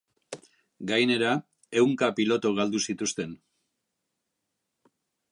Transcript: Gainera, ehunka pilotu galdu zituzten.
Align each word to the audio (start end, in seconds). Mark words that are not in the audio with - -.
Gainera, 0.91 1.33
ehunka 1.81 2.09
pilotu 2.19 2.51
galdu 2.59 2.81
zituzten. 2.93 3.35